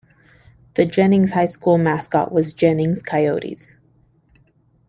The 0.73 0.85
Jennings 0.85 1.33
High 1.33 1.45
School 1.45 1.77
mascot 1.77 2.31
was 2.31 2.55
Jennings 2.55 3.03
Coyotes. 3.03 3.75